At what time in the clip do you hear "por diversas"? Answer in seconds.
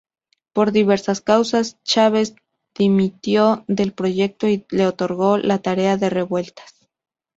0.53-1.21